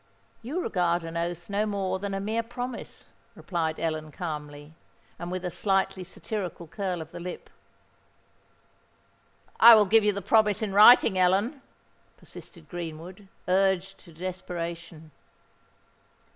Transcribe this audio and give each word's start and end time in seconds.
"You 0.41 0.61
regard 0.63 1.03
an 1.03 1.15
oath 1.15 1.47
no 1.47 1.67
more 1.67 1.99
than 1.99 2.15
a 2.15 2.19
mere 2.19 2.41
promise," 2.41 3.09
replied 3.35 3.79
Ellen, 3.79 4.11
calmly, 4.11 4.73
and 5.19 5.29
with 5.31 5.45
a 5.45 5.51
slightly 5.51 6.03
satirical 6.03 6.65
curl 6.67 7.03
of 7.03 7.11
the 7.11 7.19
lip. 7.19 7.51
"I 9.59 9.75
will 9.75 9.85
give 9.85 10.03
you 10.03 10.11
the 10.11 10.23
promise 10.23 10.63
in 10.63 10.73
writing, 10.73 11.19
Ellen," 11.19 11.61
persisted 12.17 12.67
Greenwood, 12.67 13.27
urged 13.47 13.99
to 13.99 14.11
desperation. 14.11 15.11